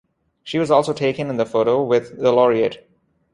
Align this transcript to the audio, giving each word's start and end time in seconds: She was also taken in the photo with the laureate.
She 0.43 0.57
was 0.57 0.71
also 0.71 0.93
taken 0.93 1.29
in 1.29 1.37
the 1.37 1.45
photo 1.45 1.83
with 1.83 2.19
the 2.19 2.31
laureate. 2.31 2.89